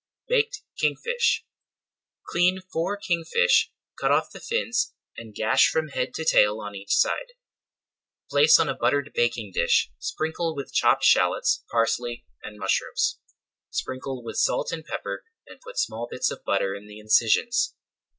BAKED 0.29 0.63
KING 0.79 0.95
FISH 0.95 1.45
Clean 2.29 2.59
four 2.73 2.97
kingfish, 2.97 3.71
cut 3.99 4.11
off 4.11 4.31
the 4.31 4.39
fins 4.39 4.95
and 5.15 5.35
gash 5.35 5.69
from 5.69 5.89
head 5.89 6.11
to 6.15 6.25
tail 6.25 6.59
on 6.59 6.73
each 6.73 6.95
side. 6.95 7.33
Place 8.27 8.57
on 8.59 8.67
a 8.67 8.73
buttered 8.73 9.11
baking 9.13 9.51
dish, 9.53 9.91
sprinkle 9.99 10.55
with 10.55 10.73
chopped 10.73 11.03
shallots, 11.03 11.63
parsley, 11.69 12.25
and 12.41 12.57
mushrooms. 12.57 13.19
Sprinkle 13.69 14.23
with 14.23 14.37
salt 14.39 14.71
and 14.71 14.83
pepper 14.83 15.23
and 15.45 15.61
put 15.61 15.77
small 15.77 16.07
bits 16.09 16.31
of 16.31 16.43
butter 16.43 16.73
in 16.73 16.87
the 16.87 16.97
incisions. 16.97 17.75